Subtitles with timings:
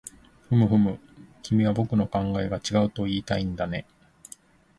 [0.49, 0.99] ふむふむ、
[1.43, 3.85] 君は僕の考えが違うといいたいんだね